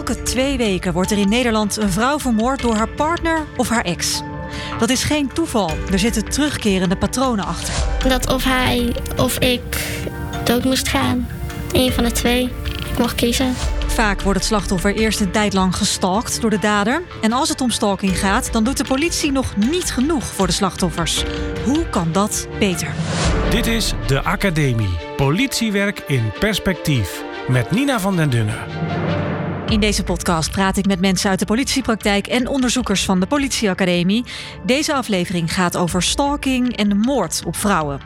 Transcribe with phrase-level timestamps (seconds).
[0.00, 3.84] Elke twee weken wordt er in Nederland een vrouw vermoord door haar partner of haar
[3.84, 4.22] ex.
[4.78, 5.70] Dat is geen toeval.
[5.92, 7.74] Er zitten terugkerende patronen achter.
[8.08, 9.86] Dat of hij of ik
[10.44, 11.28] dood moest gaan.
[11.72, 12.42] Eén van de twee.
[12.90, 13.54] Ik mocht kiezen.
[13.86, 17.02] Vaak wordt het slachtoffer eerst een tijd lang gestalkt door de dader.
[17.20, 20.52] En als het om stalking gaat, dan doet de politie nog niet genoeg voor de
[20.52, 21.24] slachtoffers.
[21.64, 22.88] Hoe kan dat beter?
[23.50, 24.98] Dit is de Academie.
[25.16, 27.22] Politiewerk in perspectief.
[27.48, 28.58] Met Nina van den Dunnen.
[29.70, 34.24] In deze podcast praat ik met mensen uit de politiepraktijk en onderzoekers van de Politieacademie.
[34.66, 38.00] Deze aflevering gaat over stalking en de moord op vrouwen.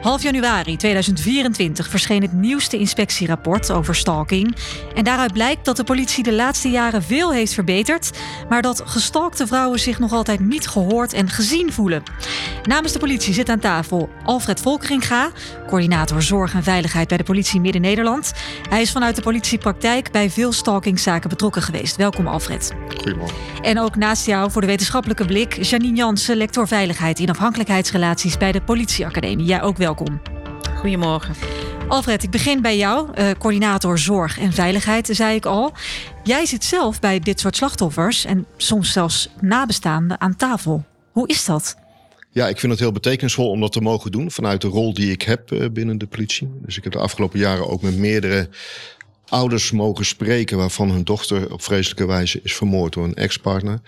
[0.00, 4.56] Half januari 2024 verscheen het nieuwste inspectierapport over stalking.
[4.94, 8.10] En daaruit blijkt dat de politie de laatste jaren veel heeft verbeterd,
[8.48, 12.02] maar dat gestalkte vrouwen zich nog altijd niet gehoord en gezien voelen.
[12.62, 15.30] Namens de politie zit aan tafel Alfred Volkeringa,
[15.66, 18.32] coördinator zorg en veiligheid bij de politie Midden-Nederland.
[18.68, 21.96] Hij is vanuit de politiepraktijk bij veel stalkings zaken betrokken geweest.
[21.96, 22.72] Welkom Alfred.
[22.96, 23.36] Goedemorgen.
[23.62, 28.52] En ook naast jou voor de wetenschappelijke blik Janine Jansen, lector veiligheid in afhankelijkheidsrelaties bij
[28.52, 29.46] de Politieacademie.
[29.46, 30.20] Jij ook welkom.
[30.76, 31.34] Goedemorgen.
[31.88, 35.72] Alfred, ik begin bij jou, uh, coördinator zorg en veiligheid, zei ik al.
[36.22, 40.84] Jij zit zelf bij dit soort slachtoffers en soms zelfs nabestaanden aan tafel.
[41.12, 41.76] Hoe is dat?
[42.30, 45.10] Ja, ik vind het heel betekenisvol om dat te mogen doen vanuit de rol die
[45.10, 46.50] ik heb uh, binnen de politie.
[46.62, 48.48] Dus ik heb de afgelopen jaren ook met meerdere
[49.28, 53.80] ouders mogen spreken waarvan hun dochter op vreselijke wijze is vermoord door een ex-partner.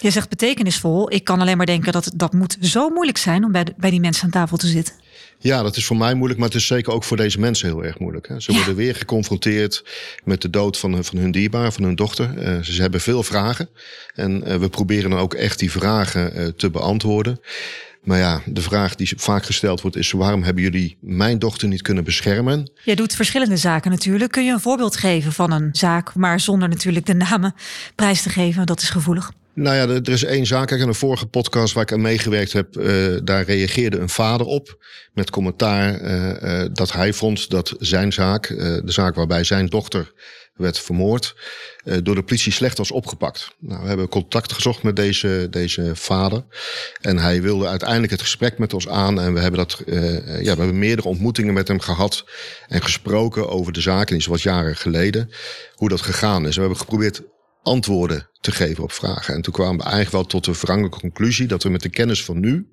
[0.00, 1.12] Je zegt betekenisvol.
[1.12, 3.90] Ik kan alleen maar denken dat dat moet zo moeilijk zijn om bij, de, bij
[3.90, 4.94] die mensen aan tafel te zitten.
[5.38, 7.84] Ja, dat is voor mij moeilijk, maar het is zeker ook voor deze mensen heel
[7.84, 8.28] erg moeilijk.
[8.28, 8.40] Hè.
[8.40, 9.84] Ze worden weer geconfronteerd
[10.24, 12.34] met de dood van, van hun dierbaar, van hun dochter.
[12.38, 13.68] Uh, ze hebben veel vragen
[14.14, 17.40] en uh, we proberen dan ook echt die vragen uh, te beantwoorden.
[18.06, 21.82] Maar ja, de vraag die vaak gesteld wordt is: waarom hebben jullie mijn dochter niet
[21.82, 22.70] kunnen beschermen?
[22.84, 24.32] Jij doet verschillende zaken natuurlijk.
[24.32, 27.54] Kun je een voorbeeld geven van een zaak, maar zonder natuurlijk de namen
[27.94, 28.66] prijs te geven?
[28.66, 29.32] Dat is gevoelig.
[29.54, 30.70] Nou ja, er is één zaak.
[30.70, 34.84] In een vorige podcast waar ik aan meegewerkt heb, uh, daar reageerde een vader op.
[35.14, 40.12] Met commentaar uh, uh, dat hij vond dat zijn zaak, de zaak waarbij zijn dochter
[40.56, 41.34] werd vermoord,
[41.84, 43.54] uh, door de politie slecht was opgepakt.
[43.58, 46.44] Nou, we hebben contact gezocht met deze, deze vader.
[47.00, 49.20] En hij wilde uiteindelijk het gesprek met ons aan.
[49.20, 52.24] En we hebben, dat, uh, ja, we hebben meerdere ontmoetingen met hem gehad.
[52.68, 55.30] En gesproken over de zaken, die is wat jaren geleden.
[55.74, 56.54] Hoe dat gegaan is.
[56.54, 57.22] We hebben geprobeerd
[57.62, 59.34] antwoorden te geven op vragen.
[59.34, 62.24] En toen kwamen we eigenlijk wel tot de verangelijke conclusie dat we met de kennis
[62.24, 62.66] van nu,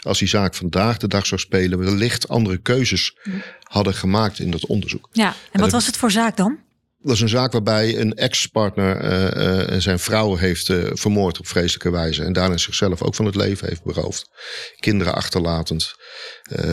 [0.00, 3.18] als die zaak vandaag de dag zou spelen, wellicht andere keuzes
[3.62, 5.08] hadden gemaakt in dat onderzoek.
[5.12, 6.58] Ja, en wat was het voor zaak dan?
[7.00, 9.04] Dat is een zaak waarbij een ex-partner
[9.72, 12.24] uh, zijn vrouw heeft uh, vermoord op vreselijke wijze.
[12.24, 14.30] En daarna zichzelf ook van het leven heeft beroofd.
[14.78, 15.94] Kinderen achterlatend.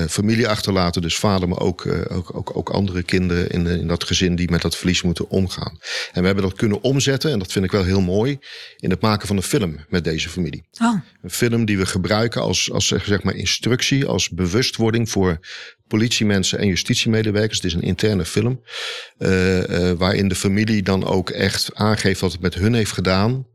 [0.10, 4.36] Familie achterlaten, dus vader, maar ook, ook, ook, ook andere kinderen in, in dat gezin
[4.36, 5.80] die met dat verlies moeten omgaan.
[6.12, 8.40] En we hebben dat kunnen omzetten, en dat vind ik wel heel mooi,
[8.78, 10.64] in het maken van een film met deze familie.
[10.82, 11.00] Oh.
[11.22, 15.40] Een film die we gebruiken als, als zeg maar instructie, als bewustwording voor
[15.88, 17.58] politiemensen en justitiemedewerkers.
[17.58, 18.62] Het is een interne film.
[19.20, 23.48] Uh, uh, waarin de familie dan ook echt aangeeft wat het met hun heeft gedaan.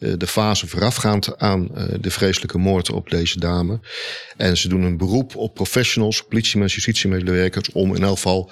[0.00, 1.68] Uh, de fase voorafgaand aan
[2.00, 3.80] de vreselijke moord op deze dame.
[4.36, 7.72] En ze doen een beroep op professionals, politiemensen, justitiemedewerkers.
[7.72, 8.50] om in elk geval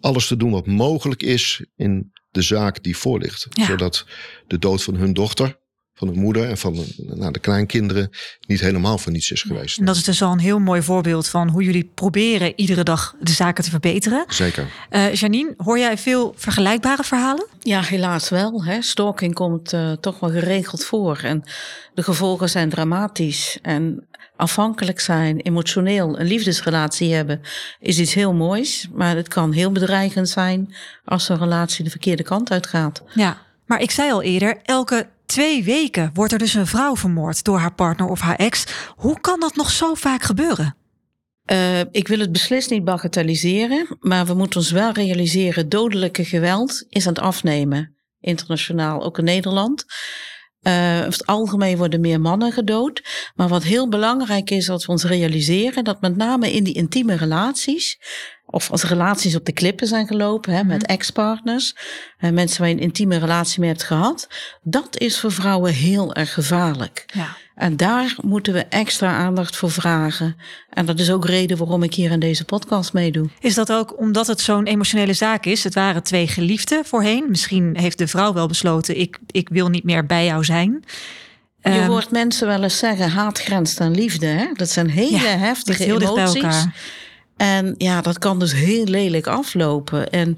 [0.00, 3.46] alles te doen wat mogelijk is in de zaak die voor ligt.
[3.50, 3.64] Ja.
[3.64, 4.06] Zodat
[4.46, 5.58] de dood van hun dochter
[5.98, 8.10] van de moeder en van de, nou, de kleinkinderen
[8.46, 9.78] niet helemaal voor niets is geweest.
[9.78, 13.14] En dat is dus al een heel mooi voorbeeld van hoe jullie proberen iedere dag
[13.20, 14.24] de zaken te verbeteren.
[14.28, 14.66] Zeker.
[14.90, 17.46] Uh, Janine, hoor jij veel vergelijkbare verhalen?
[17.60, 18.64] Ja, helaas wel.
[18.64, 18.82] Hè.
[18.82, 21.20] Stalking komt uh, toch wel geregeld voor.
[21.22, 21.42] En
[21.94, 23.58] de gevolgen zijn dramatisch.
[23.62, 24.06] En
[24.36, 27.40] afhankelijk zijn, emotioneel, een liefdesrelatie hebben,
[27.80, 28.88] is iets heel moois.
[28.92, 33.02] Maar het kan heel bedreigend zijn als een relatie de verkeerde kant uitgaat.
[33.14, 37.44] Ja, maar ik zei al eerder, elke twee weken wordt er dus een vrouw vermoord
[37.44, 38.64] door haar partner of haar ex.
[38.96, 40.76] Hoe kan dat nog zo vaak gebeuren?
[41.52, 46.84] Uh, ik wil het beslist niet bagatelliseren, maar we moeten ons wel realiseren: dodelijke geweld
[46.88, 47.96] is aan het afnemen.
[48.20, 49.84] Internationaal, ook in Nederland.
[50.62, 53.02] Uh, over het algemeen worden meer mannen gedood.
[53.34, 57.14] Maar wat heel belangrijk is, dat we ons realiseren dat met name in die intieme
[57.14, 57.98] relaties,
[58.50, 61.74] of als relaties op de klippen zijn gelopen hè, met ex-partners,
[62.18, 64.28] en mensen waar je een intieme relatie mee hebt gehad,
[64.62, 67.04] dat is voor vrouwen heel erg gevaarlijk.
[67.14, 67.36] Ja.
[67.54, 70.36] En daar moeten we extra aandacht voor vragen.
[70.70, 73.28] En dat is ook reden waarom ik hier in deze podcast meedoe.
[73.40, 75.64] Is dat ook omdat het zo'n emotionele zaak is?
[75.64, 77.24] Het waren twee geliefden voorheen.
[77.28, 80.84] Misschien heeft de vrouw wel besloten: ik, ik wil niet meer bij jou zijn.
[81.62, 84.26] Je Ehm, hoort mensen wel eens zeggen: haat grenst aan liefde.
[84.26, 84.46] Hè?
[84.52, 86.64] Dat zijn hele ja, heftige heel dicht bij emoties.
[87.38, 90.10] En ja, dat kan dus heel lelijk aflopen.
[90.10, 90.36] En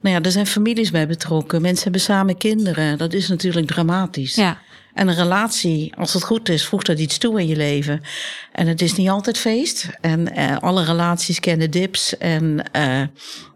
[0.00, 1.62] nou ja, er zijn families bij betrokken.
[1.62, 2.98] Mensen hebben samen kinderen.
[2.98, 4.34] Dat is natuurlijk dramatisch.
[4.34, 4.58] Ja.
[4.94, 8.00] En een relatie, als het goed is, voegt dat iets toe in je leven.
[8.52, 9.88] En het is niet altijd feest.
[10.00, 12.18] En uh, alle relaties kennen dips.
[12.18, 13.02] En uh,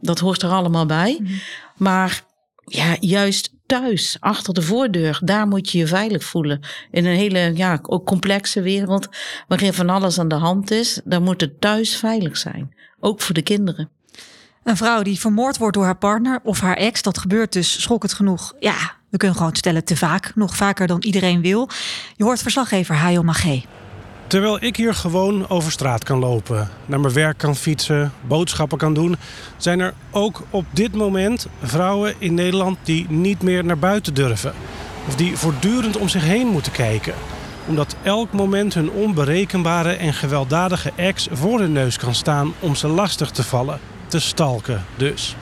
[0.01, 1.19] dat hoort er allemaal bij.
[1.21, 1.41] Mm.
[1.77, 2.25] Maar
[2.65, 6.61] ja, juist thuis, achter de voordeur, daar moet je je veilig voelen.
[6.91, 9.09] In een hele ja, ook complexe wereld
[9.49, 12.75] waarin van alles aan de hand is, dan moet het thuis veilig zijn.
[13.01, 13.91] Ook voor de kinderen.
[14.65, 18.13] Een vrouw die vermoord wordt door haar partner of haar ex, dat gebeurt dus schokkend
[18.13, 18.55] genoeg.
[18.59, 21.69] Ja, we kunnen gewoon stellen te vaak, nog vaker dan iedereen wil.
[22.17, 23.63] Je hoort verslaggever Hayo Magé.
[24.27, 28.95] Terwijl ik hier gewoon over straat kan lopen, naar mijn werk kan fietsen, boodschappen kan
[28.95, 29.17] doen,
[29.57, 34.53] zijn er ook op dit moment vrouwen in Nederland die niet meer naar buiten durven.
[35.09, 37.15] Of die voortdurend om zich heen moeten kijken.
[37.67, 42.89] Omdat elk moment hun onberekenbare en gewelddadige ex voor hun neus kan staan om ze
[42.89, 43.81] lastig te vallen.
[44.07, 45.37] Te stalken dus.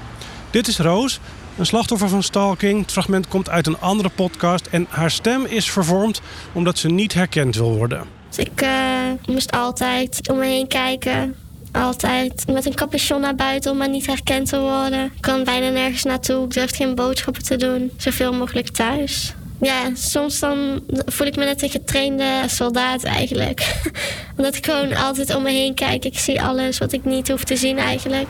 [0.50, 1.20] Dit is Roos,
[1.58, 2.80] een slachtoffer van stalking.
[2.80, 6.20] Het fragment komt uit een andere podcast en haar stem is vervormd
[6.52, 8.22] omdat ze niet herkend wil worden.
[8.38, 11.34] Ik uh, moest altijd om me heen kijken.
[11.72, 15.04] Altijd met een capuchon naar buiten om maar niet herkend te worden.
[15.04, 16.44] Ik kan bijna nergens naartoe.
[16.44, 17.90] Ik durfde geen boodschappen te doen.
[17.96, 19.34] Zoveel mogelijk thuis.
[19.60, 23.80] Ja, soms dan voel ik me net een getrainde soldaat eigenlijk.
[24.36, 26.04] Omdat ik gewoon altijd om me heen kijk.
[26.04, 28.28] Ik zie alles wat ik niet hoef te zien eigenlijk.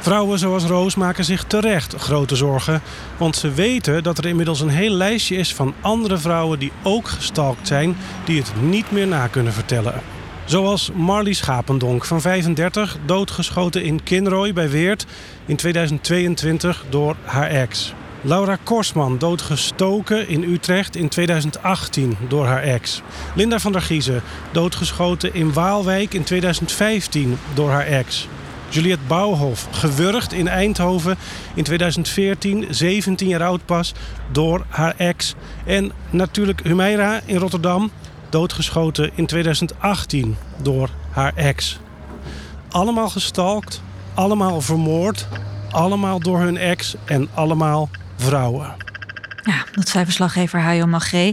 [0.00, 2.82] Vrouwen zoals Roos maken zich terecht grote zorgen,
[3.16, 7.08] want ze weten dat er inmiddels een heel lijstje is van andere vrouwen die ook
[7.08, 10.02] gestalkt zijn, die het niet meer na kunnen vertellen.
[10.44, 15.06] Zoals Marlie Schapendonk van 35, doodgeschoten in Kinrooi bij Weert
[15.46, 17.94] in 2022 door haar ex.
[18.20, 23.02] Laura Korsman, doodgestoken in Utrecht in 2018 door haar ex.
[23.34, 28.28] Linda van der Giezen, doodgeschoten in Waalwijk in 2015 door haar ex.
[28.70, 31.16] Juliette Bouwhof, gewurgd in Eindhoven
[31.54, 33.94] in 2014, 17 jaar oud pas,
[34.32, 35.34] door haar ex.
[35.66, 37.90] En natuurlijk Humeira in Rotterdam,
[38.28, 41.78] doodgeschoten in 2018 door haar ex.
[42.68, 43.82] Allemaal gestalkt,
[44.14, 45.28] allemaal vermoord,
[45.70, 48.74] allemaal door hun ex en allemaal vrouwen.
[49.42, 51.32] Ja, dat zei verslaggever Hayo Magré.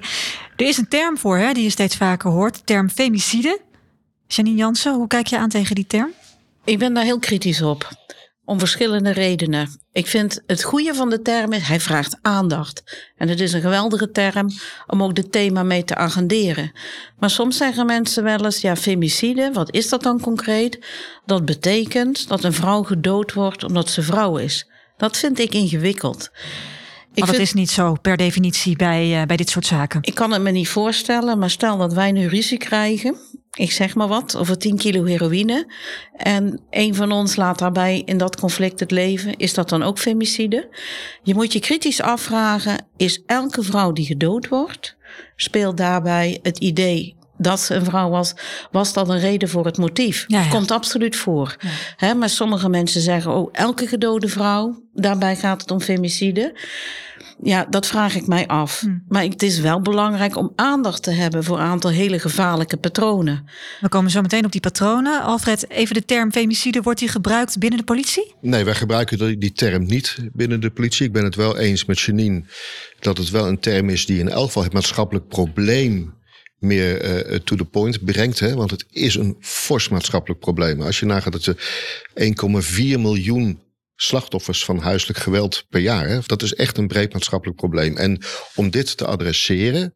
[0.55, 3.59] Er is een term voor, hè, die je steeds vaker hoort, de term femicide.
[4.27, 6.11] Janine Jansen, hoe kijk je aan tegen die term?
[6.65, 7.89] Ik ben daar heel kritisch op.
[8.45, 9.79] Om verschillende redenen.
[9.91, 12.83] Ik vind het goede van de term is, hij vraagt aandacht.
[13.15, 14.49] En het is een geweldige term
[14.87, 16.71] om ook dit thema mee te agenderen.
[17.19, 20.85] Maar soms zeggen mensen wel eens, ja, femicide, wat is dat dan concreet?
[21.25, 24.69] Dat betekent dat een vrouw gedood wordt omdat ze vrouw is.
[24.97, 26.29] Dat vind ik ingewikkeld.
[27.13, 30.01] Ik maar dat is niet zo per definitie bij, uh, bij dit soort zaken.
[30.01, 33.17] Ik kan het me niet voorstellen, maar stel dat wij nu ruzie krijgen
[33.55, 35.73] ik zeg maar wat, over 10 kilo heroïne.
[36.17, 39.37] En een van ons laat daarbij in dat conflict het leven.
[39.37, 40.69] Is dat dan ook femicide?
[41.23, 44.95] Je moet je kritisch afvragen, is elke vrouw die gedood wordt,
[45.35, 48.33] speelt daarbij het idee dat ze een vrouw was,
[48.71, 50.25] was dat een reden voor het motief.
[50.27, 51.55] Ja, Komt absoluut voor.
[51.97, 52.13] Ja.
[52.13, 56.53] maar sommige mensen zeggen, oh, elke gedode vrouw, daarbij gaat het om femicide.
[57.43, 58.79] Ja, dat vraag ik mij af.
[58.79, 58.97] Hm.
[59.07, 63.49] Maar het is wel belangrijk om aandacht te hebben voor een aantal hele gevaarlijke patronen.
[63.81, 65.21] We komen zo meteen op die patronen.
[65.21, 68.33] Alfred, even de term femicide, wordt die gebruikt binnen de politie?
[68.41, 71.05] Nee, wij gebruiken die term niet binnen de politie.
[71.05, 72.43] Ik ben het wel eens met Janine
[72.99, 76.13] dat het wel een term is die in elk geval het maatschappelijk probleem
[76.59, 78.39] meer uh, to the point brengt.
[78.39, 78.53] Hè?
[78.53, 80.81] Want het is een fors maatschappelijk probleem.
[80.81, 81.55] Als je nagaat dat ze
[82.95, 83.59] 1,4 miljoen
[83.95, 86.07] slachtoffers van huiselijk geweld per jaar.
[86.07, 86.19] Hè?
[86.25, 87.97] Dat is echt een breed maatschappelijk probleem.
[87.97, 88.21] En
[88.55, 89.95] om dit te adresseren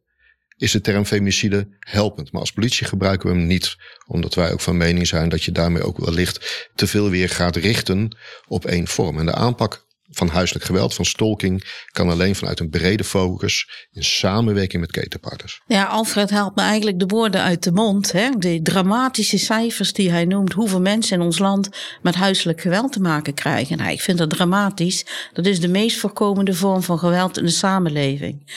[0.56, 2.32] is de term femicide helpend.
[2.32, 3.76] Maar als politie gebruiken we hem niet.
[4.06, 7.56] Omdat wij ook van mening zijn dat je daarmee ook wellicht te veel weer gaat
[7.56, 8.16] richten
[8.48, 9.18] op één vorm.
[9.18, 14.04] En de aanpak van huiselijk geweld, van stalking, kan alleen vanuit een brede focus in
[14.04, 15.60] samenwerking met ketenpartners.
[15.66, 18.12] Ja, Alfred haalt me eigenlijk de woorden uit de mond.
[18.12, 18.30] Hè?
[18.38, 21.68] De dramatische cijfers die hij noemt, hoeveel mensen in ons land
[22.02, 23.76] met huiselijk geweld te maken krijgen.
[23.76, 25.04] Nou, ik vind dat dramatisch.
[25.32, 28.52] Dat is de meest voorkomende vorm van geweld in de samenleving.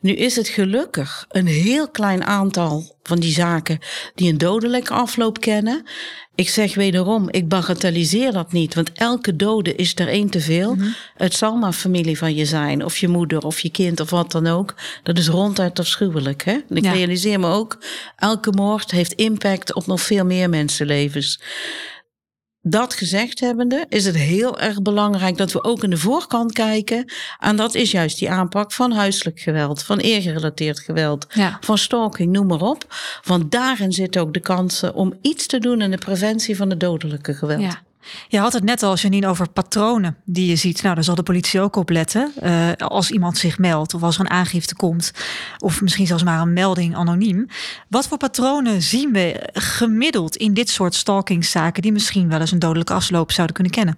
[0.00, 3.78] Nu is het gelukkig een heel klein aantal van die zaken
[4.14, 5.84] die een dodelijke afloop kennen.
[6.34, 10.74] Ik zeg wederom, ik bagatelliseer dat niet, want elke dode is er één te veel.
[10.74, 10.88] Mhm.
[11.16, 14.32] Het zal maar familie van je zijn, of je moeder, of je kind, of wat
[14.32, 14.74] dan ook.
[15.02, 16.44] Dat is ronduit afschuwelijk.
[16.44, 16.58] Hè?
[16.68, 17.78] ik realiseer me ook,
[18.16, 21.40] elke moord heeft impact op nog veel meer mensenlevens.
[22.66, 27.12] Dat gezegd hebbende, is het heel erg belangrijk dat we ook in de voorkant kijken.
[27.38, 31.58] En dat is juist die aanpak van huiselijk geweld, van eergerelateerd geweld, Ja.
[31.60, 32.94] van stalking, noem maar op.
[33.24, 36.80] Want daarin zitten ook de kansen om iets te doen in de preventie van het
[36.80, 37.60] dodelijke geweld.
[37.60, 37.82] Ja.
[38.28, 40.82] Je had het net al, Janine, over patronen die je ziet.
[40.82, 42.32] Nou, daar zal de politie ook op letten.
[42.40, 45.12] Eh, als iemand zich meldt of als er een aangifte komt.
[45.58, 47.46] Of misschien zelfs maar een melding anoniem.
[47.88, 51.82] Wat voor patronen zien we gemiddeld in dit soort stalkingszaken...
[51.82, 53.96] die misschien wel eens een dodelijke afloop zouden kunnen kennen?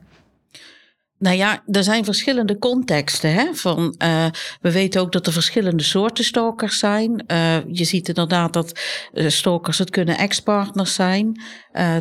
[1.19, 3.33] Nou ja, er zijn verschillende contexten.
[3.35, 3.55] Hè?
[3.55, 4.27] Van, eh,
[4.61, 7.27] we weten ook dat er verschillende soorten stalkers zijn.
[7.27, 8.81] Eh, je ziet inderdaad dat
[9.13, 11.41] eh, stalkers, het kunnen ex-partners zijn.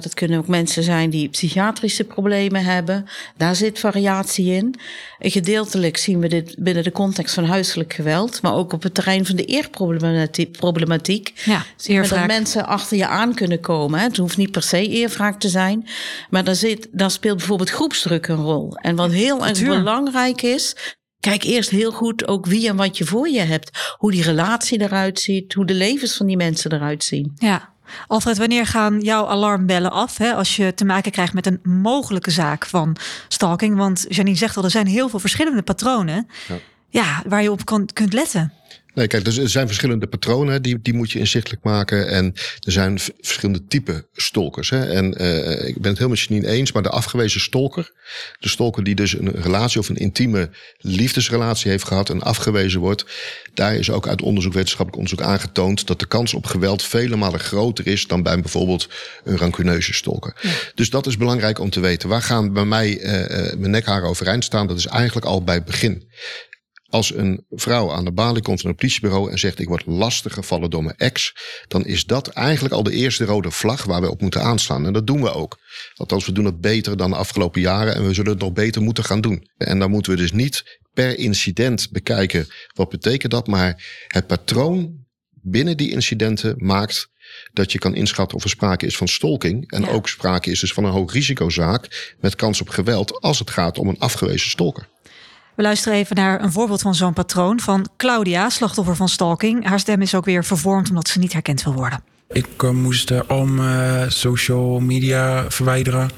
[0.02, 3.06] Dat kunnen ook mensen zijn die psychiatrische problemen hebben.
[3.38, 4.76] Daar zit variatie in.
[5.20, 8.42] Gedeeltelijk zien we dit binnen de context van huiselijk geweld.
[8.42, 10.52] Maar ook op het terrein van de eerproblematiek.
[10.52, 11.34] problematiek.
[11.46, 14.00] Ja, Zien we dat mensen achter je aan kunnen komen.
[14.00, 14.06] hè.
[14.06, 15.88] Het hoeft niet per se eerwraak te zijn.
[16.30, 18.76] Maar daar, zit, daar speelt bijvoorbeeld groepsdruk een rol.
[18.76, 20.76] En wat heel erg belangrijk is.
[21.20, 23.96] Kijk eerst heel goed ook wie en wat je voor je hebt.
[23.98, 25.54] Hoe die relatie eruit ziet.
[25.54, 27.32] Hoe de levens van die mensen eruit zien.
[27.36, 27.74] Ja.
[28.08, 32.32] Alfred, wanneer gaan jouw alarmbellen af hè, als je te maken krijgt met een mogelijke
[32.32, 32.96] zaak van
[33.28, 33.78] stalking?
[33.78, 36.56] Want Janine zegt al, er zijn heel veel verschillende patronen Ja.
[36.90, 38.54] ja, waar je op kan, kunt letten.
[38.96, 42.08] Nee, kijk, dus er zijn verschillende patronen, die, die moet je inzichtelijk maken.
[42.08, 44.70] En er zijn verschillende typen stalkers.
[44.70, 44.86] Hè.
[44.86, 47.92] En eh, ik ben het helemaal met Janine eens, maar de afgewezen stalker,
[48.40, 53.06] de stalker die dus een relatie of een intieme liefdesrelatie heeft gehad en afgewezen wordt,
[53.54, 57.40] daar is ook uit onderzoek, wetenschappelijk onderzoek aangetoond dat de kans op geweld vele malen
[57.40, 58.90] groter is dan bij bijvoorbeeld
[59.24, 60.36] een rancuneuze stalker.
[60.76, 62.10] Dus dat is belangrijk om te weten.
[62.10, 64.68] Waar gaan bij mij eh, mijn nekharen overeind staan?
[64.68, 66.04] Dat is eigenlijk al bij het begin.
[66.96, 70.34] Als een vrouw aan de balie komt van een politiebureau en zegt: Ik word lastig
[70.34, 71.34] gevallen door mijn ex,
[71.68, 74.86] dan is dat eigenlijk al de eerste rode vlag waar we op moeten aanslaan.
[74.86, 75.58] En dat doen we ook.
[75.96, 78.82] Althans, we doen het beter dan de afgelopen jaren en we zullen het nog beter
[78.82, 79.50] moeten gaan doen.
[79.58, 85.06] En dan moeten we dus niet per incident bekijken wat betekent dat, maar het patroon
[85.32, 87.10] binnen die incidenten maakt
[87.54, 89.72] dat je kan inschatten of er sprake is van stalking.
[89.72, 89.88] En Ja.
[89.88, 93.78] ook sprake is dus van een hoog risicozaak met kans op geweld als het gaat
[93.78, 94.88] om een afgewezen stalker.
[95.56, 99.68] We luisteren even naar een voorbeeld van zo'n patroon van Claudia, slachtoffer van stalking.
[99.68, 102.04] Haar stem is ook weer vervormd omdat ze niet herkend wil worden.
[102.30, 106.10] Ik eh, moest eh, al mijn social media verwijderen.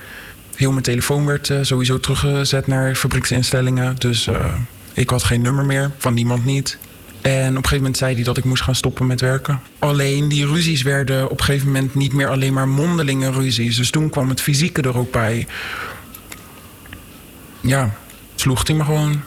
[0.58, 3.96] Heel mijn telefoon werd eh, sowieso teruggezet naar fabrieksinstellingen.
[3.96, 4.54] Dus eh,
[4.94, 6.78] ik had geen nummer meer, van niemand niet.
[7.22, 9.62] En op een gegeven moment zei hij dat ik moest gaan stoppen met werken.
[9.80, 13.76] Alleen die ruzies werden op een gegeven moment niet meer alleen maar mondelinge ruzies.
[13.76, 15.48] Dus toen kwam het fysieke er ook bij.
[17.62, 17.96] Ja,
[18.42, 19.22] sloeg hij me gewoon.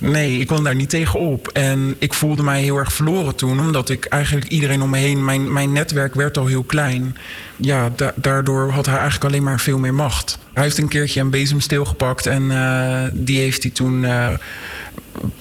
[0.00, 1.48] Nee, ik kwam daar niet tegen op.
[1.48, 5.24] En ik voelde mij heel erg verloren toen, omdat ik eigenlijk iedereen om me heen,
[5.24, 7.16] mijn, mijn netwerk werd al heel klein.
[7.56, 10.38] Ja, da- daardoor had hij eigenlijk alleen maar veel meer macht.
[10.52, 14.32] Hij heeft een keertje een bezemsteel gepakt en eh, die heeft hij toen eh,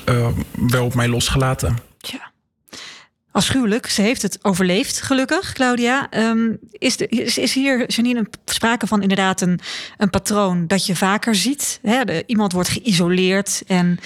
[0.04, 0.28] eh,
[0.70, 1.78] wel op mij losgelaten.
[3.38, 3.90] Afschuwelijk.
[3.90, 6.10] Ze heeft het overleefd, gelukkig, Claudia.
[6.10, 6.96] Ehm, is,
[7.38, 9.60] is, hier, Janine, sprake van inderdaad een,
[9.98, 11.80] een patroon dat je vaker ziet?
[11.82, 12.24] Hè?
[12.26, 14.00] Iemand wordt geïsoleerd en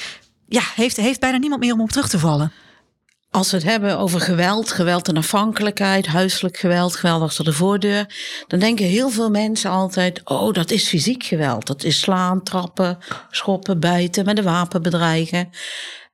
[0.48, 2.52] ja, heeft, heeft bijna niemand meer om op terug te vallen.
[3.30, 8.06] Als we het hebben over geweld, geweld en afhankelijkheid, huiselijk geweld, geweld achter de voordeur,
[8.48, 11.68] dan denken heel veel mensen altijd: oh, dat is fysiek geweld.
[11.68, 12.98] Dat is slaan, trappen,
[13.30, 15.50] schoppen, bijten, met een wapen bedreigen.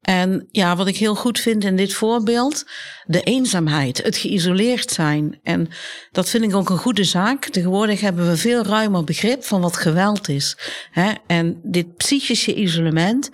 [0.07, 2.65] En ja, wat ik heel goed vind in dit voorbeeld,
[3.05, 5.39] de eenzaamheid, het geïsoleerd zijn.
[5.43, 5.69] En
[6.11, 7.45] dat vind ik ook een goede zaak.
[7.45, 10.57] Tegenwoordig hebben we veel ruimer begrip van wat geweld is.
[10.91, 11.11] Hè?
[11.25, 13.29] En dit psychische isolement,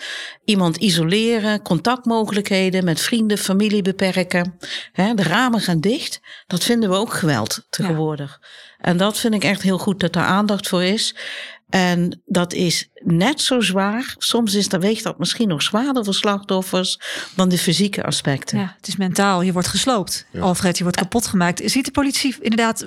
[0.45, 4.57] iemand isoleren, contactmogelijkheden met vrienden, familie beperken,
[4.91, 5.13] hè?
[5.13, 8.39] de ramen gaan dicht, dat vinden we ook geweld tegenwoordig.
[8.83, 11.15] En dat vind ik echt heel goed dat daar aandacht voor is.
[11.73, 14.15] En dat is net zo zwaar.
[14.17, 16.99] Soms is, dat weegt dat misschien nog zwaarder voor slachtoffers
[17.35, 18.57] dan de fysieke aspecten.
[18.59, 19.41] Ja, het is mentaal.
[19.41, 20.25] Je wordt gesloopt.
[20.39, 21.61] Alfred, je wordt kapot gemaakt.
[21.65, 22.85] Ziet de politie inderdaad,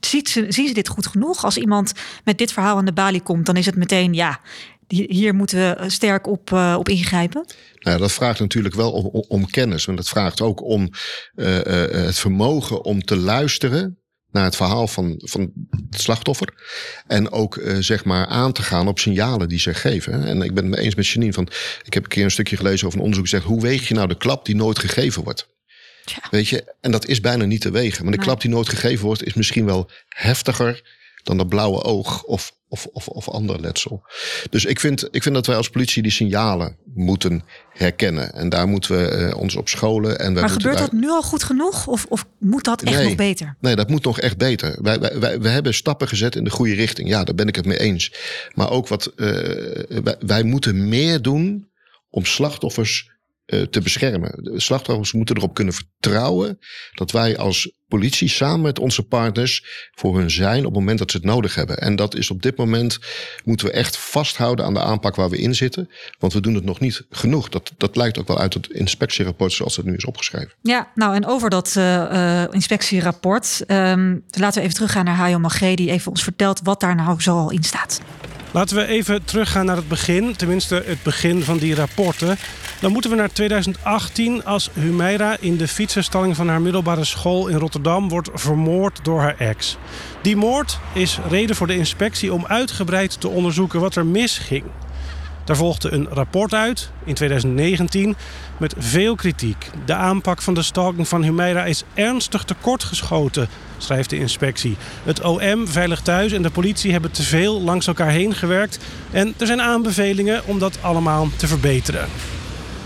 [0.00, 1.44] ziet ze, zien ze dit goed genoeg?
[1.44, 1.92] Als iemand
[2.24, 4.40] met dit verhaal aan de balie komt, dan is het meteen, ja,
[4.86, 7.46] hier moeten we sterk op, eh, op ingrijpen.
[7.78, 9.86] Nou, dat vraagt natuurlijk wel om, om, om kennis.
[9.86, 10.90] En dat vraagt ook om
[11.36, 11.62] uh, uh,
[12.04, 14.03] het vermogen om te luisteren
[14.34, 15.52] naar het verhaal van, van
[15.90, 16.48] het slachtoffer.
[17.06, 20.24] En ook uh, zeg maar aan te gaan op signalen die ze geven.
[20.24, 21.32] En ik ben het me eens met Janine.
[21.32, 21.48] Van,
[21.84, 23.28] ik heb een keer een stukje gelezen over een onderzoek.
[23.28, 25.48] Zegt, hoe weeg je nou de klap die nooit gegeven wordt?
[26.04, 26.18] Tja.
[26.30, 28.02] Weet je, en dat is bijna niet te wegen.
[28.02, 28.26] Maar de Nee.
[28.26, 30.82] klap die nooit gegeven wordt, is misschien wel heftiger
[31.22, 34.02] dan dat blauwe oog of, of, of, of ander letsel.
[34.50, 38.32] Dus ik vind, ik vind dat wij als politie die signalen moeten herkennen.
[38.32, 40.18] En daar moeten we uh, ons op scholen.
[40.18, 41.86] En maar gebeurt dat nu al goed genoeg?
[41.86, 43.56] Of, of moet dat echt nog beter?
[43.60, 44.78] Nee, dat moet nog echt beter.
[44.82, 47.08] Wij, wij, wij, we hebben stappen gezet in de goede richting.
[47.08, 48.12] Ja, daar ben ik het mee eens.
[48.54, 49.28] Maar ook wat uh,
[50.02, 51.68] wij, wij moeten meer doen
[52.10, 53.10] om slachtoffers
[53.46, 54.30] te beschermen.
[54.42, 56.58] De slachtoffers moeten erop kunnen vertrouwen
[56.94, 61.10] dat wij als politie samen met onze partners voor hun zijn op het moment dat
[61.10, 61.78] ze het nodig hebben.
[61.78, 62.98] En dat is op dit moment
[63.44, 65.90] moeten we echt vasthouden aan de aanpak waar we in zitten.
[66.18, 67.48] Want we doen het nog niet genoeg.
[67.48, 70.52] Dat, dat blijkt ook wel uit het inspectierapport zoals het nu is opgeschreven.
[70.62, 73.64] Ja, nou en over dat uh, inspectierapport.
[73.68, 77.20] Um, laten we even teruggaan naar Hajo Magre die even ons vertelt wat daar nou
[77.20, 78.00] zoal in staat.
[78.50, 82.36] Laten we even teruggaan naar het begin, tenminste het begin van die rapporten.
[82.80, 87.56] Dan moeten we naar 2018 als Humeira in de fietsenstalling van haar middelbare school in
[87.56, 89.76] Rotterdam wordt vermoord door haar ex.
[90.22, 94.64] Die moord is reden voor de inspectie om uitgebreid te onderzoeken wat er misging.
[95.44, 98.16] Daar volgde een rapport uit in 2019
[98.56, 99.70] met veel kritiek.
[99.84, 104.76] De aanpak van de stalking van Humeira is ernstig tekortgeschoten, schrijft de inspectie.
[105.02, 108.78] Het OM, Veilig Thuis en de politie hebben te veel langs elkaar heen gewerkt.
[109.10, 112.08] En er zijn aanbevelingen om dat allemaal te verbeteren.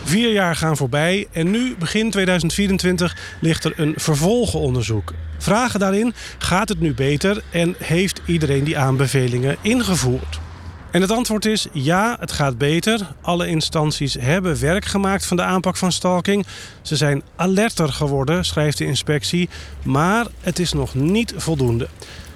[0.09, 5.13] Vier jaar gaan voorbij en nu, begin 2024, ligt er een vervolgonderzoek.
[5.39, 10.41] Vragen daarin: gaat het nu beter en heeft iedereen die aanbevelingen ingevoerd?
[10.91, 13.01] En het antwoord is ja, het gaat beter.
[13.21, 16.47] Alle instanties hebben werk gemaakt van de aanpak van stalking.
[16.83, 19.49] Ze zijn alerter geworden, schrijft de inspectie,
[19.83, 21.89] maar het is nog niet voldoende.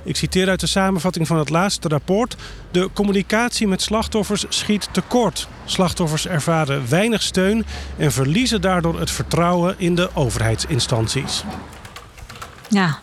[0.04, 2.36] Ik citeer uit de samenvatting van het laatste rapport.
[2.70, 5.48] De communicatie met slachtoffers schiet tekort.
[5.64, 7.64] Slachtoffers ervaren weinig steun
[7.96, 11.44] en verliezen daardoor het vertrouwen in de overheidsinstanties.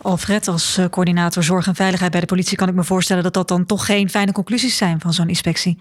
[0.02, 3.34] Alfred, als eh, coördinator zorg en veiligheid bij de politie kan ik me voorstellen dat
[3.34, 5.78] dat dan toch geen fijne conclusies zijn van zo'n inspectie.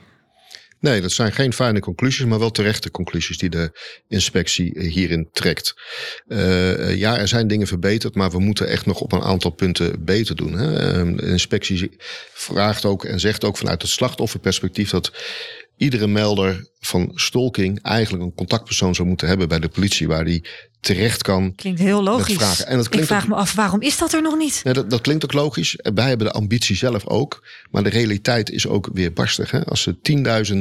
[0.81, 3.71] Nee, dat zijn geen fijne conclusies, maar wel terechte conclusies die de
[4.09, 5.75] inspectie eh, hierin trekt.
[6.29, 10.05] Uh, ja, er zijn dingen verbeterd, maar we moeten echt nog op een aantal punten
[10.05, 10.53] beter doen.
[10.53, 10.79] Hè.
[10.79, 11.97] Ehm, de inspectie
[12.33, 15.13] vraagt ook en zegt ook vanuit het slachtofferperspectief dat
[15.77, 20.45] iedere melder van stalking eigenlijk een contactpersoon zou moeten hebben bij de politie, waar die
[20.81, 21.55] terecht kan.
[21.55, 22.65] Klinkt heel logisch.
[22.65, 24.61] En dat klinkt Ik vraag me af, waarom is dat er nog niet?
[24.65, 25.79] Nee, dat, dat, klinkt ook logisch.
[25.95, 27.47] Wij hebben de ambitie zelf ook.
[27.71, 29.51] Maar de realiteit is ook weer barstig.
[29.51, 29.65] Hè?
[29.65, 30.59] Als er 10.000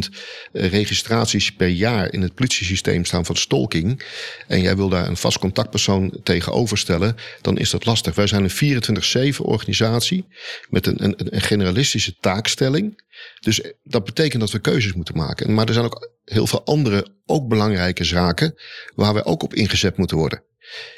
[0.52, 4.06] eh, registraties per jaar in het politiesysteem staan van stalking.
[4.48, 7.16] en jij wil daar een vast contactpersoon tegenover stellen.
[7.42, 8.16] dan is dat lastig.
[8.16, 10.26] Wij zijn een 24-7 organisatie
[10.70, 13.06] met een, een, een generalistische taakstelling.
[13.40, 15.54] Dus dat betekent dat we keuzes moeten maken.
[15.54, 18.56] Maar er zijn ook heel veel andere, ook belangrijke zaken
[18.96, 20.44] waar we ook op ingezet moeten worden.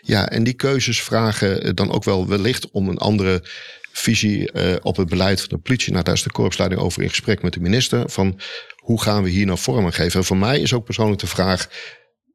[0.01, 3.43] Ja, en die keuzes vragen dan ook wel wellicht om een andere
[3.91, 5.91] visie uh, op het beleid van de politie.
[5.91, 8.09] Nou, daar is de korpsleiding over in gesprek met de minister.
[8.09, 8.39] Van
[8.75, 10.19] hoe gaan we hier nou vorm aan geven?
[10.19, 11.69] En voor mij is ook persoonlijk de vraag: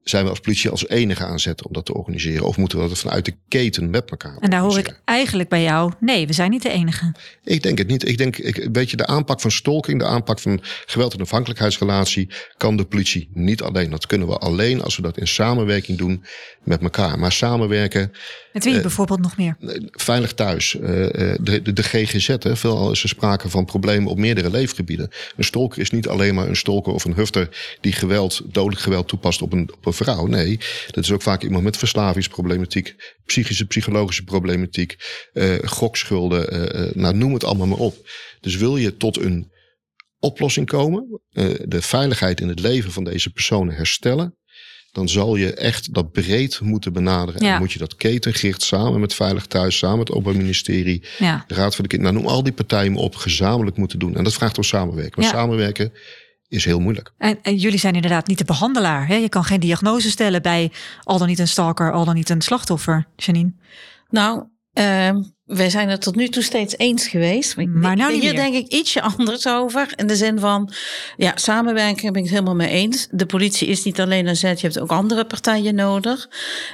[0.05, 2.47] zijn we als politie als enige aanzetten om dat te organiseren?
[2.47, 5.63] Of moeten we dat vanuit de keten met elkaar En daar hoor ik eigenlijk bij
[5.63, 7.15] jou, nee, we zijn niet de enige.
[7.45, 8.09] Ik denk het niet.
[8.09, 12.31] Ik denk, ik, weet je, de aanpak van stalking, de aanpak van geweld- en afhankelijkheidsrelatie,
[12.57, 13.91] kan de politie niet alleen.
[13.91, 16.25] Dat kunnen we alleen als we dat in samenwerking doen
[16.63, 17.19] met elkaar.
[17.19, 18.13] Maar samenwerken.
[18.55, 19.57] Met wie uh, bijvoorbeeld nog meer?
[19.91, 20.75] Veilig thuis.
[20.75, 22.27] Uh, de, de, de GGZ.
[22.27, 22.57] Hè.
[22.57, 25.11] Veelal is er sprake van problemen op meerdere leefgebieden.
[25.37, 29.09] Een stalker is niet alleen maar een stalker of een hufter die geweld, dodelijk geweld
[29.09, 30.27] toepast op een, op een vrouw.
[30.27, 30.59] Nee,
[30.91, 34.97] dat is ook vaak iemand met verslavingsproblematiek, psychische, psychologische problematiek,
[35.65, 36.47] gokschulden.
[36.95, 37.97] nou, noem het allemaal maar op.
[38.41, 39.53] Dus wil je tot een
[40.19, 41.21] oplossing komen,
[41.65, 44.35] de veiligheid in het leven van deze personen herstellen
[44.95, 47.41] dan zal je echt dat breed moeten benaderen.
[47.41, 51.03] En dan moet je dat ketengericht samen met Veilig Thuis, samen met het Openbaar Ministerie,
[51.19, 51.45] ja.
[51.47, 54.17] de Raad voor de Kinderen, nou, noem al die partijen op, gezamenlijk moeten doen.
[54.17, 55.21] En dat vraagt om samenwerken.
[55.21, 55.93] Maar samenwerken
[56.49, 57.13] is heel moeilijk.
[57.19, 59.07] En, en, jullie zijn inderdaad niet de behandelaar.
[59.07, 59.15] Hè?
[59.15, 62.43] Je kan geen diagnose stellen bij al dan niet een stalker, al dan niet een
[62.43, 63.53] slachtoffer, Janine.
[64.11, 64.45] Nou,
[64.75, 65.11] uh,
[65.45, 67.57] wij zijn het tot nu toe steeds eens geweest.
[67.57, 69.93] Maar nou Hier denk ik ietsje anders over.
[69.97, 70.73] In de zin van,
[71.17, 73.09] ja, samenwerken ben ik het helemaal mee eens.
[73.11, 76.29] De politie is niet alleen een zet, je hebt ook andere partijen nodig.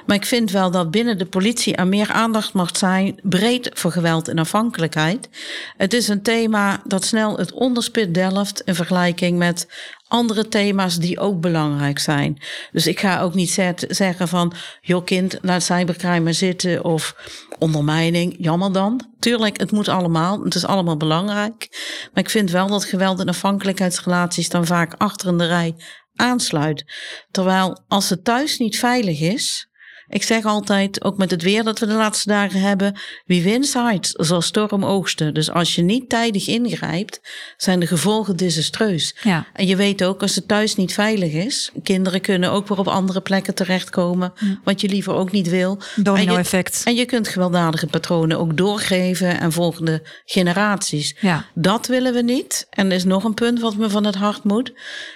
[0.06, 3.92] Maar ik vind wel dat binnen de politie er meer aandacht mag zijn, breed voor
[3.92, 5.28] geweld en afhankelijkheid.
[5.76, 9.66] Het is een thema dat snel het onderspit delft in vergelijking met
[10.10, 12.42] andere thema's die ook belangrijk zijn.
[12.72, 17.14] Dus ik ga ook niet zeggen van, joh kind, laat cybercrime zitten of
[17.58, 19.08] ondermijning, jammer dan.
[19.18, 21.68] Tuurlijk, het moet allemaal, het is allemaal belangrijk.
[22.12, 25.74] Maar ik vind wel dat geweld en afhankelijkheidsrelaties dan vaak achter in de rij
[26.14, 26.84] aansluit.
[27.30, 29.69] Terwijl als het thuis niet veilig is,
[30.10, 33.66] Ik zeg altijd, ook met het weer dat we de laatste dagen hebben, wie wint
[33.66, 35.34] zaait, zal storm oogsten.
[35.34, 37.20] Dus als je niet tijdig ingrijpt,
[37.56, 39.14] zijn de gevolgen desastreus.
[39.22, 39.46] Ja.
[39.52, 42.88] En je weet ook, als het thuis niet veilig is, kinderen kunnen ook weer op
[42.88, 44.32] andere plekken terechtkomen,
[44.64, 45.78] wat je liever ook niet wil.
[45.96, 46.82] Domino-effect.
[46.84, 51.16] En je kunt gewelddadige patronen ook doorgeven aan volgende generaties.
[51.20, 51.44] Ja.
[51.54, 52.66] Dat willen we niet.
[52.70, 54.72] En er is nog een punt wat me van het hart moet.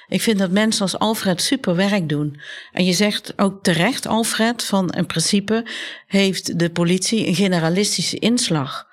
[0.08, 2.40] Ik vind dat mensen als Alfred super werk doen.
[2.72, 5.66] En je zegt ook terecht, Alfred, van in principe
[6.06, 8.86] heeft de politie een generalistische inslag.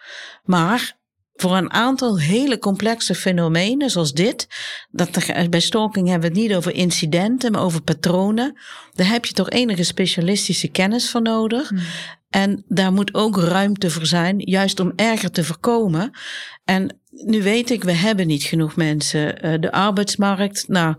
[0.43, 0.99] Maar
[1.41, 4.47] voor een aantal hele complexe fenomenen zoals dit,
[4.91, 8.59] dat er, bij stalking hebben we het niet over incidenten, maar over patronen.
[8.93, 11.71] Daar heb je toch enige specialistische kennis voor nodig.
[12.29, 16.11] En daar moet ook ruimte voor zijn, juist om erger te voorkomen.
[16.65, 19.41] En nu weet ik, we hebben niet genoeg mensen.
[19.41, 20.95] Eh, De arbeidsmarkt, nou,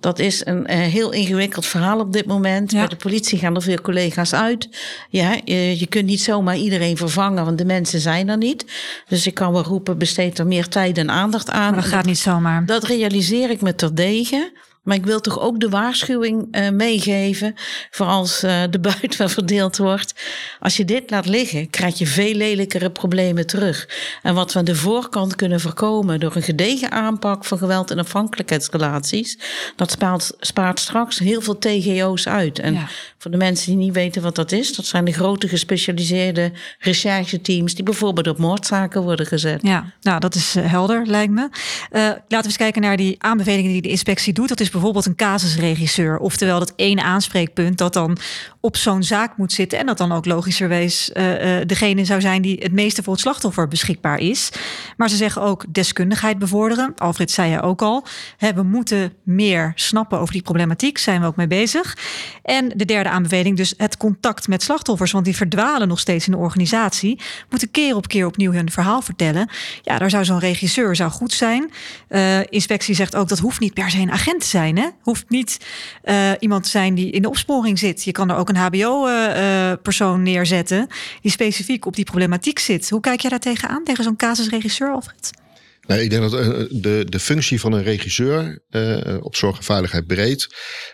[0.00, 2.70] dat is een eh, heel ingewikkeld verhaal op dit moment.
[2.70, 2.78] Ja.
[2.78, 4.68] Bij de politie gaan er veel collega's uit.
[5.10, 8.64] Ja, je, je kunt niet zomaar iedereen vervangen, want de mensen zijn er niet.
[9.08, 11.72] Dus ik kan wel roepen, besteed er meer tijd en aandacht aan.
[11.72, 12.66] Maar dat gaat niet zomaar.
[12.66, 14.52] Dat realiseer ik me terdege.
[14.86, 17.54] Maar ik wil toch ook de waarschuwing eh, meegeven
[17.90, 20.14] voor als eh, de buit wel verdeeld wordt.
[20.60, 23.88] Als je dit laat liggen, krijg je veel lelijkere problemen terug.
[24.22, 27.98] En wat we aan de voorkant kunnen voorkomen door een gedegen aanpak van geweld- en
[27.98, 29.38] afhankelijkheidsrelaties,
[29.76, 32.58] dat spaart, spaart straks heel veel TGO's uit.
[32.58, 32.88] En Ja.
[33.18, 37.74] voor de mensen die niet weten wat dat is, dat zijn de grote gespecialiseerde rechercheteams
[37.74, 39.62] die bijvoorbeeld op moordzaken worden gezet.
[39.62, 41.48] Ja, nou dat is eh, helder, lijkt me.
[41.90, 44.48] Laten we eens kijken naar die aanbevelingen die de inspectie doet.
[44.48, 46.18] Dat is bijvoorbeeld een casusregisseur.
[46.18, 48.18] Oftewel dat ene aanspreekpunt dat dan
[48.60, 49.78] op zo'n zaak moet zitten.
[49.78, 53.22] En dat dan ook logischerwijs eh, eh, degene zou zijn die het meeste voor het
[53.22, 54.50] slachtoffer beschikbaar is.
[54.96, 56.92] Maar ze zeggen ook deskundigheid bevorderen.
[56.96, 58.06] Alfred zei je ook al.
[58.36, 60.98] Hè, we moeten meer snappen over die problematiek.
[60.98, 61.96] Zijn we ook mee bezig.
[62.42, 65.12] En de derde aanbeveling, dus het contact met slachtoffers.
[65.12, 67.20] Want die verdwalen nog steeds in de organisatie.
[67.50, 69.48] Moeten keer op keer opnieuw hun verhaal vertellen.
[69.82, 71.70] Ja, daar zou zo'n regisseur zou goed zijn.
[72.08, 74.65] Eh, inspectie zegt ook dat hoeft niet per se een agent te zijn.
[74.72, 74.88] Hè?
[75.02, 75.66] Hoeft niet
[76.02, 78.04] eh, iemand te zijn die in de opsporing zit.
[78.04, 80.86] Je kan er ook een HBO-persoon neerzetten
[81.20, 82.90] die specifiek op die problematiek zit.
[82.90, 85.30] Hoe kijk jij daar tegenaan, tegen zo'n casusregisseur, Alfred?
[85.86, 89.62] Nee, ik denk dat eh, de, de functie van een regisseur eh, op zorg en
[89.62, 90.48] veiligheid breed,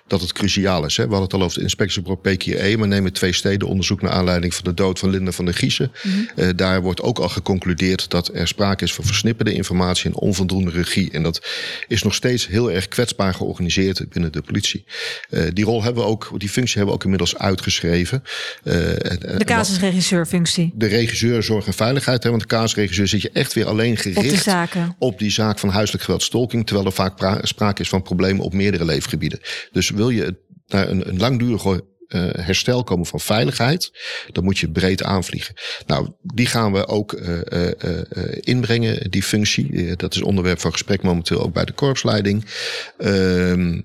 [0.06, 0.96] dat het cruciaal is.
[0.96, 1.02] Hè.
[1.02, 4.54] We hadden het al over de inspectiebureau PKE, maar nemen twee steden onderzoek naar aanleiding
[4.54, 5.92] van de dood van Linda van der Giezen.
[6.36, 10.70] Eh, daar wordt ook al geconcludeerd dat er sprake is van versnipperde informatie en onvoldoende
[10.70, 11.10] regie.
[11.10, 11.46] En dat
[11.88, 14.84] is nog steeds heel erg kwetsbaar georganiseerd binnen de politie.
[15.52, 18.22] Die rol hebben we ook, die functie hebben we ook inmiddels uitgeschreven.
[18.64, 20.72] En- en De casusregisseurfunctie.
[20.74, 22.22] de regisseur zorg en veiligheid.
[22.22, 24.81] Hè, want de kaasregisseur zit je echt weer alleen gericht Op de zaken.
[24.98, 26.66] Op die zaak van huiselijk geweld stalking.
[26.66, 29.40] Terwijl er vaak pra- sprake is van problemen op meerdere leefgebieden.
[29.72, 33.92] Dus wil je naar een, een langdurig eh, herstel komen van veiligheid,
[34.32, 35.54] dan moet je breed aanvliegen.
[35.86, 38.06] Nou, die gaan we ook eh, eh,
[38.40, 39.96] inbrengen, die functie.
[39.96, 42.44] Dat is onderwerp van gesprek momenteel ook bij de korpsleiding.
[42.98, 43.80] Ehm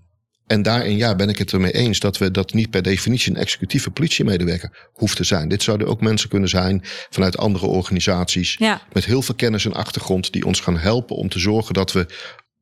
[0.48, 3.40] en daarin ja, ben ik het ermee eens dat we dat niet per definitie een
[3.40, 5.48] executieve politiemedewerker hoeft te zijn.
[5.48, 8.56] Dit zouden ook mensen kunnen zijn vanuit andere organisaties.
[8.60, 8.82] Ja.
[8.94, 12.06] Met heel veel kennis en achtergrond die ons gaan helpen om te zorgen dat we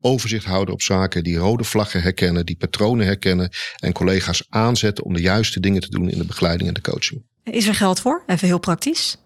[0.00, 5.14] overzicht houden op zaken, die rode vlaggen herkennen, die patronen herkennen en collega's aanzetten om
[5.14, 7.22] de juiste dingen te doen in de begeleiding en de coaching.
[7.44, 8.22] Is er geld voor?
[8.26, 9.16] Even heel praktisch.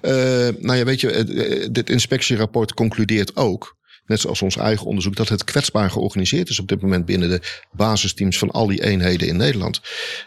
[0.00, 0.12] Eh,
[0.58, 3.76] nou ja, weet je, eh, dit inspectierapport concludeert ook,
[4.12, 7.40] net zoals ons eigen onderzoek, dat het kwetsbaar georganiseerd is op dit moment binnen de
[7.72, 9.80] basisteams van al die eenheden in Nederland.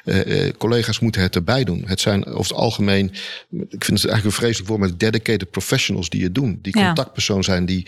[0.04, 1.84] Eh, collega's moeten het erbij doen.
[1.86, 3.06] Het zijn over het algemeen,
[3.50, 6.60] ik vind het eigenlijk een vreselijk woord, maar dedicated professionals die het doen.
[6.62, 6.86] Die Ja.
[6.86, 7.88] contactpersoon zijn die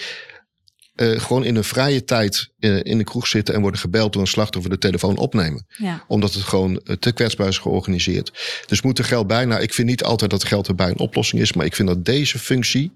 [0.95, 4.27] eh, gewoon in hun vrije tijd in de kroeg zitten en worden gebeld door een
[4.27, 6.03] slachtoffer de telefoon opnemen Ja.
[6.07, 8.31] omdat het gewoon te kwetsbaar is georganiseerd.
[8.65, 9.45] Dus moet er geld bij?
[9.45, 11.53] Nou, ik vind niet altijd dat geld erbij een oplossing is.
[11.53, 12.91] Maar ik vind dat deze functie,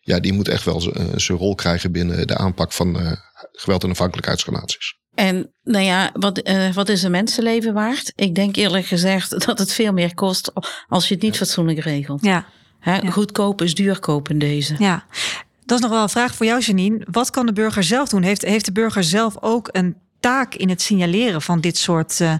[0.00, 3.12] ja, die moet echt wel eh, zijn rol krijgen binnen de aanpak van eh,
[3.52, 5.00] geweld- en afhankelijkheidsrelaties.
[5.14, 8.12] En nou ja, wat, eh, wat is een mensenleven waard?
[8.14, 10.52] Ik denk eerlijk gezegd dat het veel meer kost
[10.88, 12.24] als je het niet fatsoenlijk regelt.
[12.24, 12.46] Ja.
[12.80, 13.10] Hè, Ja.
[13.10, 14.74] Goedkoop is duurkoop in deze.
[14.78, 15.04] Ja,
[15.64, 17.06] dat is nog wel een vraag voor jou, Janine.
[17.10, 18.22] Wat kan de burger zelf doen?
[18.22, 22.34] Heeft, heeft de burger zelf ook een taak in het signaleren van dit soort eh,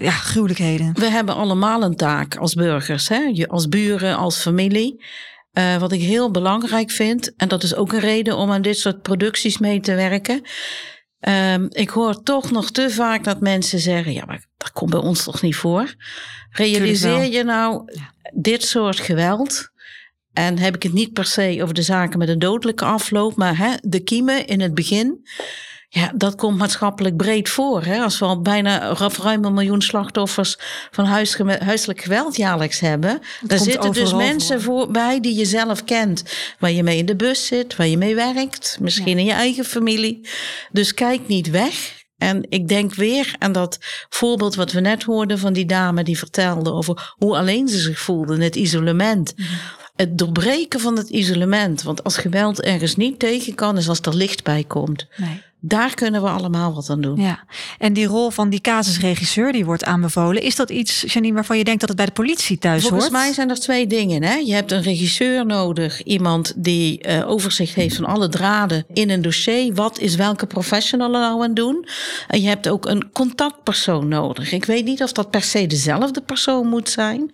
[0.00, 0.94] ja, gruwelijkheden?
[0.94, 3.18] We hebben allemaal een taak als burgers, hè?
[3.32, 5.04] Je- als buren, als familie.
[5.56, 8.78] Eh, wat ik heel belangrijk vind, en dat is ook een reden om aan dit
[8.78, 10.40] soort producties mee te werken.
[11.20, 15.00] Ehm, ik hoor toch nog te vaak dat mensen zeggen: ja, maar dat komt bij
[15.00, 15.94] ons toch niet voor.
[16.50, 17.84] Realiseer je nou
[18.34, 19.70] dit soort geweld?
[20.32, 23.58] En heb ik het niet per se over de zaken met een dodelijke afloop, maar
[23.58, 25.20] hè, de kiemen in het begin.
[25.96, 27.84] Ja, dat komt maatschappelijk breed voor.
[27.84, 28.02] Hè?
[28.02, 30.58] Als we al bijna ruim een miljoen slachtoffers
[30.90, 33.20] van huiselijk geweld jaarlijks hebben.
[33.42, 34.90] daar zitten dus mensen voor.
[34.90, 36.22] bij die je zelf kent.
[36.58, 38.78] Waar je mee in de bus zit, waar je mee werkt.
[38.80, 40.28] Misschien in je eigen familie.
[40.72, 42.04] Dus kijk niet weg.
[42.18, 43.78] En ik denk weer aan dat
[44.08, 47.98] voorbeeld wat we net hoorden van die dame die vertelde over hoe alleen ze zich
[47.98, 49.32] voelde in het isolement.
[49.36, 49.48] Mhm.
[49.94, 51.82] Het doorbreken van het isolement.
[51.82, 55.06] Want als geweld ergens niet tegen kan, is als er licht bij komt.
[55.16, 55.44] Nee.
[55.68, 57.20] Daar kunnen we allemaal wat aan doen.
[57.20, 57.44] Ja,
[57.78, 61.64] en die rol van die casusregisseur die wordt aanbevolen, is dat iets, Janine, waarvan je
[61.64, 63.12] denkt dat het bij de politie thuis Volgens hoort?
[63.12, 64.22] Volgens mij zijn er twee dingen.
[64.22, 64.34] Hè?
[64.34, 69.22] Je hebt een regisseur nodig, iemand die uh, overzicht heeft van alle draden in een
[69.22, 69.74] dossier.
[69.74, 71.88] Wat is welke professional er nou aan doen?
[72.28, 74.52] En je hebt ook een contactpersoon nodig.
[74.52, 77.30] Ik weet niet of dat per se dezelfde persoon moet zijn,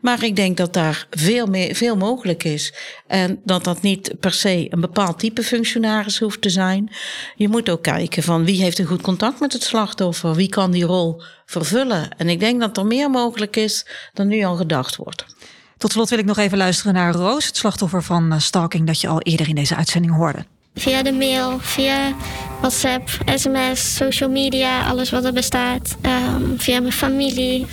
[0.00, 2.74] maar ik denk dat daar veel, meer, veel mogelijk is.
[3.06, 6.90] En dat dat niet per se een bepaald type functionaris hoeft te zijn.
[7.36, 10.70] Je moet ook kijken van wie heeft een goed contact met het slachtoffer, wie kan
[10.70, 12.08] die rol vervullen.
[12.16, 15.24] En ik denk dat er meer mogelijk is dan nu al gedacht wordt.
[15.78, 19.00] Tot slot wil ik nog even luisteren naar Roos, het slachtoffer van eh, stalking dat
[19.00, 20.44] je al eerder in deze uitzending hoorde.
[20.74, 22.14] Via de mail, via
[22.60, 25.96] WhatsApp, sms, social media, alles wat er bestaat.
[26.00, 27.66] Ehm, via mijn familie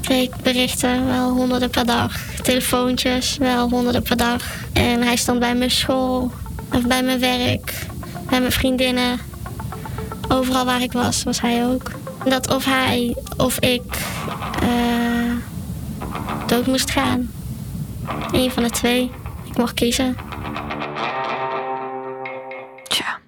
[0.00, 2.16] kreeg ik berichten, wel honderden per dag.
[2.42, 4.42] Telefoontjes, wel honderden per dag.
[4.72, 6.32] En hij stond bij mijn school
[6.72, 7.86] of bij mijn werk,
[8.28, 9.29] bij mijn vriendinnen.
[10.32, 11.90] Overal waar ik was, was hij ook.
[12.24, 13.82] Dat of hij of ik
[14.62, 15.36] uh,
[16.46, 17.30] dood moest gaan.
[18.32, 19.10] Eén van de twee.
[19.44, 20.16] Ik mocht kiezen.
[22.88, 23.18] Tja,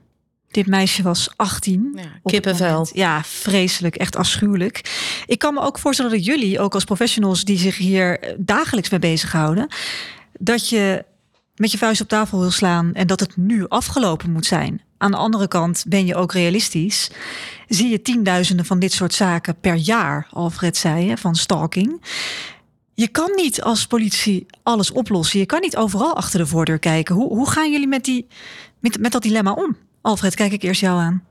[0.51, 1.93] dit meisje was 18.
[1.95, 2.87] Ja, kippenvel.
[2.93, 3.97] Ja, vreselijk.
[3.97, 4.91] Echt afschuwelijk.
[5.27, 8.91] Ik kan me ook voorstellen dat jullie, ook als professionals die zich hier eh, dagelijks
[8.91, 9.69] mee bezighouden,
[10.39, 11.05] dat je
[11.55, 14.83] met je vuist op tafel wil slaan en dat het nu afgelopen moet zijn.
[14.99, 17.11] Aan de andere kant ben je ook realistisch.
[17.69, 22.03] Zie je tienduizenden van dit soort zaken per jaar, Alfred zei van stalking.
[22.95, 25.39] Je kan niet als politie alles oplossen.
[25.39, 27.15] Je kan niet overal achter de voordeur kijken.
[27.15, 28.27] Hoe, hoe gaan jullie met, die,
[28.81, 29.77] met, met dat dilemma om?
[30.01, 31.23] Alfred, kijk ik eerst jou aan.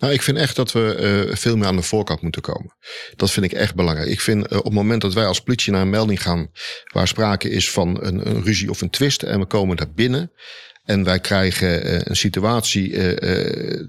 [0.00, 2.74] Nou, ik vind echt dat we uh, veel meer aan de voorkant moeten komen.
[3.16, 4.08] Dat vind ik echt belangrijk.
[4.08, 6.50] Ik vind uh, op het moment dat wij als politie naar een melding gaan
[6.92, 10.32] waar sprake is van een, een ruzie of een twist en we komen daar binnen
[10.84, 12.90] en wij krijgen uh, een situatie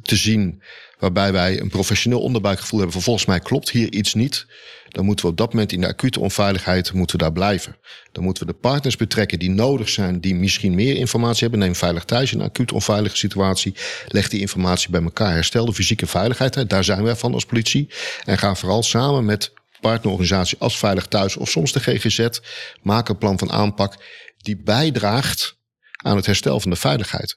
[0.01, 0.63] te zien
[0.99, 4.45] waarbij wij een professioneel onderbuikgevoel hebben van volgens mij klopt hier iets niet,
[4.91, 7.77] dan moeten we op dat moment in de acute onveiligheid moeten we daar blijven.
[8.11, 11.59] Dan moeten we de partners betrekken die nodig zijn, die misschien meer informatie hebben.
[11.59, 13.73] Neem veilig thuis in een acuut onveilige situatie.
[14.07, 15.33] Leg die informatie bij elkaar.
[15.33, 16.69] Herstel de fysieke veiligheid.
[16.69, 17.89] Daar zijn wij van als politie.
[18.23, 22.27] En ga vooral samen met partnerorganisatie als Veilig Thuis of soms de GGZ.
[22.81, 23.95] Maak een plan van aanpak
[24.37, 25.59] die bijdraagt
[26.01, 27.35] aan het herstel van de veiligheid.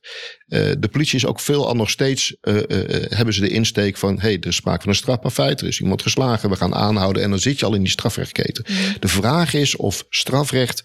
[0.49, 2.63] Uh, de politie is ook veel nog steeds, uh, uh,
[3.09, 5.81] hebben ze de insteek van, hey, er is sprake van een strafbaar feit, er is
[5.81, 8.65] iemand geslagen, we gaan aanhouden en dan zit je al in die strafrechtketen.
[8.69, 8.77] Mm.
[9.01, 10.85] De vraag is of strafrecht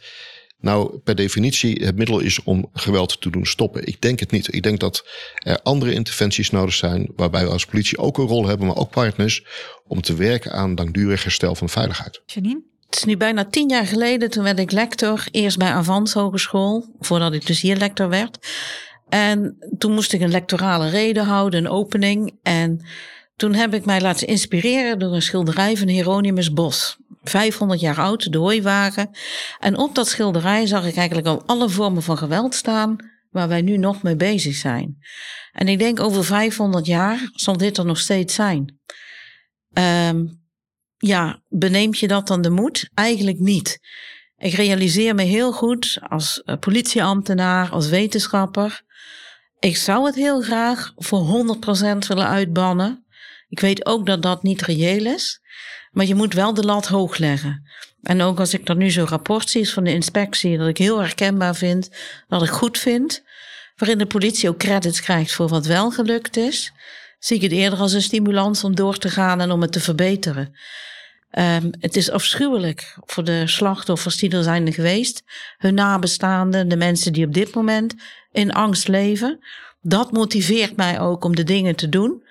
[0.59, 3.85] nou per definitie het middel is om geweld te doen stoppen.
[3.85, 4.53] Ik denk het niet.
[4.53, 8.47] Ik denk dat er andere interventies nodig zijn, waarbij we als politie ook een rol
[8.47, 9.43] hebben, maar ook partners,
[9.87, 12.21] om te werken aan langdurig herstel van veiligheid.
[12.25, 12.61] Janine?
[12.89, 16.95] Het is nu bijna tien jaar geleden, toen werd ik lector, eerst bij Avans Hogeschool,
[16.99, 18.47] voordat ik dus hier lector werd.
[19.09, 22.39] En toen moest ik een lectorale reden houden, een opening.
[22.43, 22.85] En
[23.35, 26.97] toen heb ik mij laten inspireren door een schilderij van Hieronymus Bos.
[27.23, 29.09] 500 jaar oud, de hooiwagen.
[29.59, 32.95] En op dat schilderij zag ik eigenlijk al alle vormen van geweld staan
[33.29, 34.97] waar wij nu nog mee bezig zijn.
[35.51, 38.79] En ik denk over 500 jaar zal dit er nog steeds zijn.
[40.09, 40.38] Um,
[40.99, 42.89] ja, beneemt je dat dan de moed?
[42.93, 43.79] Eigenlijk niet.
[44.37, 48.81] Ik realiseer me heel goed als eh, politieambtenaar, als wetenschapper.
[49.59, 51.45] Ik zou het heel graag voor
[52.03, 53.05] 100% willen uitbannen.
[53.49, 55.41] Ik weet ook dat dat niet reëel is.
[55.91, 57.63] Maar je moet wel de lat hoog leggen.
[58.01, 60.99] En ook als ik dan nu zo'n rapport zie van de inspectie, dat ik heel
[60.99, 61.89] herkenbaar vind,
[62.27, 63.23] dat ik goed vind,
[63.75, 66.73] waarin de politie ook credits krijgt voor wat wel gelukt is,
[67.19, 69.79] zie ik het eerder als een stimulans om door te gaan en om het te
[69.79, 70.55] verbeteren.
[71.31, 75.23] Um, het is afschuwelijk voor de slachtoffers die er zijn geweest,
[75.57, 77.95] hun nabestaanden, de mensen die op dit moment
[78.31, 79.39] in angst leven.
[79.81, 82.23] Dat motiveert mij ook om de dingen te doen.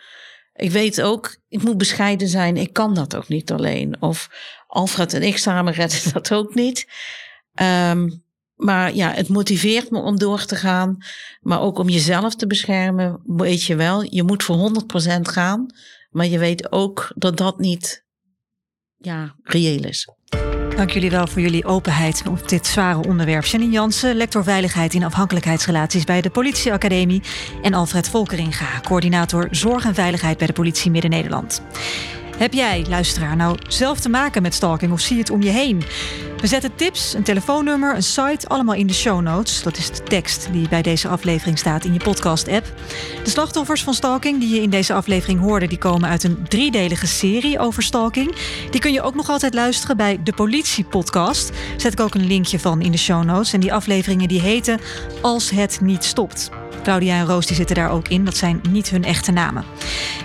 [0.55, 4.03] Ik weet ook, ik moet bescheiden zijn, ik kan dat ook niet alleen.
[4.03, 4.29] Of
[4.67, 6.89] Alfred en ik samen redden dat ook niet.
[7.63, 8.23] Um,
[8.59, 10.97] maar ja, het motiveert me om door te gaan.
[11.41, 14.03] Maar ook om jezelf te beschermen, weet je wel.
[14.03, 14.71] Je moet voor
[15.19, 15.67] 100% gaan.
[16.11, 18.05] Maar je weet ook dat dat niet
[18.97, 20.09] ja, reëel is.
[20.77, 23.45] Dank jullie wel voor jullie openheid op dit zware onderwerp.
[23.45, 27.23] Janine Jansen, lector veiligheid in afhankelijkheidsrelaties bij de Politieacademie.
[27.63, 31.63] En Alfred Volkeringa, coördinator zorg en veiligheid bij de Politie Midden-Nederland.
[32.39, 35.51] Heb jij, luisteraar, nou zelf te maken met stalking of zie je het om je
[35.51, 35.83] heen?
[36.41, 39.63] We zetten tips, een telefoonnummer, een site allemaal in de show notes.
[39.63, 42.73] Dat is de tekst die bij deze aflevering staat in je podcast-app.
[43.25, 47.07] De slachtoffers van stalking die je in deze aflevering hoorde, die komen uit een driedelige
[47.07, 48.35] serie over stalking.
[48.71, 51.51] Die kun je ook nog altijd luisteren bij de Politie Podcast.
[51.77, 53.53] Zet ik ook een linkje van in de show notes.
[53.53, 54.81] En die afleveringen die heten
[55.21, 56.51] Als het niet stopt.
[56.89, 58.25] Claudia en Roos die zitten daar ook in.
[58.25, 59.65] Dat zijn niet hun echte namen.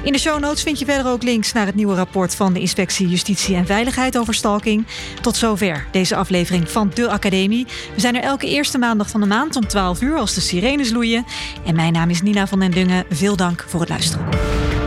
[0.04, 2.60] In de show notes vind je verder ook links naar het nieuwe rapport van de
[2.60, 4.86] Inspectie Justitie en Veiligheid over stalking.
[5.22, 7.68] Tot zover deze aflevering van De Academie.
[7.94, 10.92] We zijn er elke eerste maandag van de maand om 12 uur als de sirenes
[10.92, 11.26] loeien.
[11.66, 13.06] En mijn naam is Nina van den Dungen.
[13.10, 14.83] Veel dank voor het luisteren.